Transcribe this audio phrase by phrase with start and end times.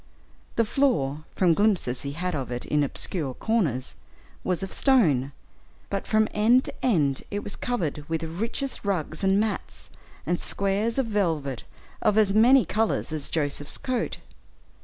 [0.55, 3.93] The floor, from glimpses he had of it in obscure corners,
[4.43, 5.31] was of stone;
[5.91, 9.91] but from end to end it was covered with richest rugs and mats,
[10.25, 11.65] and squares of velvet
[12.01, 14.17] of as many colors as Joseph's coat.